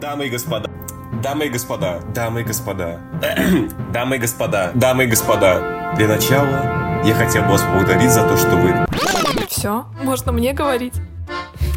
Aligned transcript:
Дамы 0.00 0.26
и 0.26 0.30
господа, 0.30 0.68
дамы 1.22 1.46
и 1.46 1.48
господа, 1.48 2.00
дамы 2.14 2.40
и 2.40 2.44
господа, 2.44 3.00
дамы 3.92 4.16
и 4.16 4.18
господа, 4.18 4.72
дамы 4.74 5.04
и 5.04 5.06
господа, 5.06 5.94
для 5.96 6.08
начала 6.08 7.02
я 7.04 7.14
хотел 7.14 7.42
бы 7.42 7.50
вас 7.50 7.62
поблагодарить 7.62 8.10
за 8.10 8.26
то, 8.28 8.36
что 8.36 8.56
вы... 8.56 8.86
Все, 9.48 9.86
можно 10.02 10.32
мне 10.32 10.52
говорить? 10.52 10.94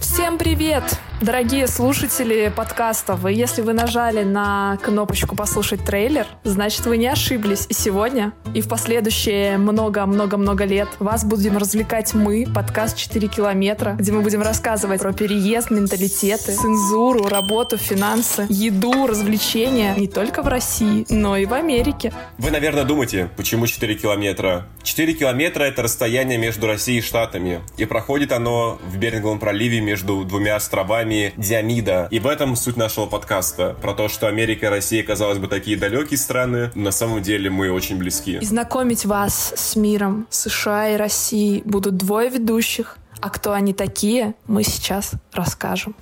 Всем 0.00 0.36
привет! 0.36 0.84
Дорогие 1.22 1.68
слушатели 1.68 2.52
подкастов, 2.54 3.24
и 3.26 3.32
если 3.32 3.62
вы 3.62 3.74
нажали 3.74 4.24
на 4.24 4.76
кнопочку 4.82 5.36
«Послушать 5.36 5.84
трейлер», 5.84 6.26
значит, 6.42 6.84
вы 6.84 6.96
не 6.96 7.06
ошиблись. 7.06 7.66
И 7.68 7.74
сегодня, 7.74 8.32
и 8.54 8.60
в 8.60 8.68
последующие 8.68 9.56
много-много-много 9.56 10.64
лет 10.64 10.88
вас 10.98 11.24
будем 11.24 11.58
развлекать 11.58 12.12
мы, 12.12 12.44
подкаст 12.52 12.96
«4 12.96 13.28
километра», 13.28 13.92
где 13.92 14.10
мы 14.10 14.22
будем 14.22 14.42
рассказывать 14.42 15.00
про 15.00 15.12
переезд, 15.12 15.70
менталитеты, 15.70 16.56
цензуру, 16.56 17.28
работу, 17.28 17.76
финансы, 17.76 18.44
еду, 18.48 19.06
развлечения 19.06 19.94
не 19.96 20.08
только 20.08 20.42
в 20.42 20.48
России, 20.48 21.06
но 21.08 21.36
и 21.36 21.46
в 21.46 21.54
Америке. 21.54 22.12
Вы, 22.38 22.50
наверное, 22.50 22.82
думаете, 22.82 23.30
почему 23.36 23.68
4 23.68 23.94
километра? 23.94 24.66
4 24.82 25.14
километра— 25.14 25.62
это 25.66 25.82
расстояние 25.82 26.38
между 26.38 26.66
Россией 26.66 26.98
и 26.98 27.00
Штатами, 27.00 27.60
и 27.76 27.84
проходит 27.84 28.32
оно 28.32 28.80
в 28.84 28.96
Беринговом 28.96 29.38
проливе 29.38 29.80
между 29.80 30.24
двумя 30.24 30.56
островами 30.56 31.11
Диамида. 31.36 32.08
И 32.10 32.18
в 32.18 32.26
этом 32.26 32.56
суть 32.56 32.76
нашего 32.76 33.06
подкаста. 33.06 33.76
Про 33.80 33.94
то, 33.94 34.08
что 34.08 34.28
Америка 34.28 34.66
и 34.66 34.68
Россия, 34.68 35.02
казалось 35.02 35.38
бы, 35.38 35.48
такие 35.48 35.76
далекие 35.76 36.18
страны. 36.18 36.70
На 36.74 36.90
самом 36.90 37.22
деле 37.22 37.50
мы 37.50 37.70
очень 37.70 37.98
близки. 37.98 38.38
И 38.38 38.44
знакомить 38.44 39.04
вас 39.04 39.52
с 39.56 39.76
миром 39.76 40.26
США 40.30 40.90
и 40.90 40.96
России 40.96 41.62
будут 41.64 41.96
двое 41.96 42.30
ведущих. 42.30 42.98
А 43.20 43.30
кто 43.30 43.52
они 43.52 43.72
такие, 43.72 44.34
мы 44.46 44.64
сейчас 44.64 45.12
расскажем. 45.32 45.94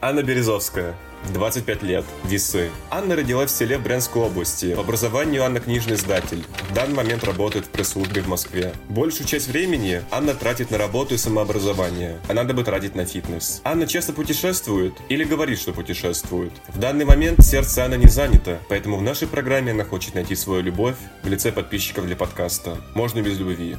Анна 0.00 0.22
Березовская, 0.22 0.94
25 1.32 1.82
лет, 1.82 2.04
весы. 2.24 2.70
Анна 2.90 3.16
родилась 3.16 3.50
в 3.50 3.56
селе 3.56 3.78
Брянской 3.78 4.22
области. 4.22 4.74
По 4.74 4.80
образованию 4.80 5.44
Анна 5.44 5.60
книжный 5.60 5.94
издатель. 5.94 6.44
В 6.70 6.74
данный 6.74 6.94
момент 6.94 7.24
работает 7.24 7.66
в 7.66 7.68
пресс-службе 7.68 8.22
в 8.22 8.28
Москве. 8.28 8.72
Большую 8.88 9.26
часть 9.26 9.48
времени 9.48 10.02
Анна 10.10 10.34
тратит 10.34 10.70
на 10.70 10.78
работу 10.78 11.14
и 11.14 11.18
самообразование, 11.18 12.18
а 12.28 12.34
надо 12.34 12.54
бы 12.54 12.64
тратить 12.64 12.94
на 12.94 13.04
фитнес. 13.04 13.60
Анна 13.64 13.86
часто 13.86 14.12
путешествует 14.12 14.94
или 15.08 15.24
говорит, 15.24 15.58
что 15.58 15.72
путешествует. 15.72 16.52
В 16.68 16.78
данный 16.78 17.04
момент 17.04 17.44
сердце 17.44 17.84
Анны 17.84 17.96
не 17.96 18.08
занято, 18.08 18.58
поэтому 18.68 18.96
в 18.96 19.02
нашей 19.02 19.28
программе 19.28 19.72
она 19.72 19.84
хочет 19.84 20.14
найти 20.14 20.34
свою 20.34 20.62
любовь 20.62 20.96
в 21.22 21.28
лице 21.28 21.52
подписчиков 21.52 22.06
для 22.06 22.16
подкаста. 22.16 22.78
Можно 22.94 23.20
без 23.20 23.38
любви, 23.38 23.76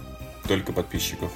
только 0.47 0.71
подписчиков. 0.71 1.31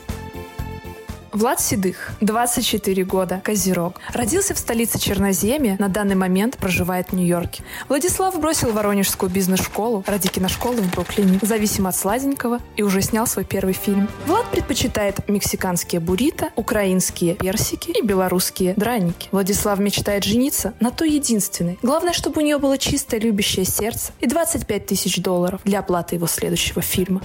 Влад 1.33 1.59
Седых, 1.59 2.11
24 2.21 3.03
года, 3.05 3.41
Козерог. 3.43 3.99
Родился 4.13 4.53
в 4.53 4.59
столице 4.59 4.99
Черноземья, 4.99 5.77
на 5.79 5.87
данный 5.87 6.13
момент 6.13 6.57
проживает 6.57 7.09
в 7.09 7.13
Нью-Йорке. 7.13 7.63
Владислав 7.89 8.39
бросил 8.39 8.71
Воронежскую 8.71 9.31
бизнес-школу 9.31 10.03
ради 10.05 10.27
киношколы 10.27 10.83
в 10.83 10.91
Бруклине, 10.91 11.39
зависим 11.41 11.87
от 11.87 11.95
сладенького, 11.95 12.59
и 12.75 12.83
уже 12.83 13.01
снял 13.01 13.25
свой 13.25 13.45
первый 13.45 13.73
фильм. 13.73 14.07
Влад 14.27 14.45
предпочитает 14.51 15.27
мексиканские 15.27 16.01
буррито, 16.01 16.51
украинские 16.55 17.33
персики 17.33 17.89
и 17.89 18.05
белорусские 18.05 18.75
драники. 18.75 19.29
Владислав 19.31 19.79
мечтает 19.79 20.25
жениться 20.25 20.75
на 20.79 20.91
той 20.91 21.13
единственной. 21.13 21.79
Главное, 21.81 22.13
чтобы 22.13 22.41
у 22.41 22.45
нее 22.45 22.59
было 22.59 22.77
чистое 22.77 23.19
любящее 23.19 23.65
сердце 23.65 24.11
и 24.19 24.27
25 24.27 24.85
тысяч 24.85 25.17
долларов 25.17 25.61
для 25.63 25.79
оплаты 25.79 26.13
его 26.13 26.27
следующего 26.27 26.83
фильма. 26.83 27.23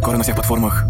Скоро 0.00 0.16
на 0.16 0.22
всех 0.22 0.34
платформах 0.34 0.86